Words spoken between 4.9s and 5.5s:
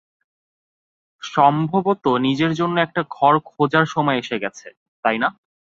তাই না?